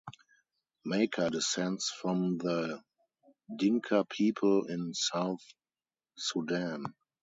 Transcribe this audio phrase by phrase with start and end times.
[0.83, 2.81] Maker descends from the
[3.55, 5.43] Dinka people in South
[6.17, 6.85] Sudan.